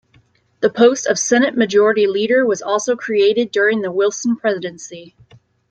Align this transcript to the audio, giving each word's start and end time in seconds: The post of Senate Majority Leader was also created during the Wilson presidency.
The 0.61 0.71
post 0.71 1.05
of 1.05 1.19
Senate 1.19 1.55
Majority 1.55 2.07
Leader 2.07 2.43
was 2.43 2.63
also 2.63 2.95
created 2.95 3.51
during 3.51 3.83
the 3.83 3.91
Wilson 3.91 4.35
presidency. 4.35 5.15